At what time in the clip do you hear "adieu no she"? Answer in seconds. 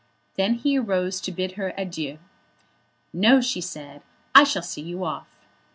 1.77-3.61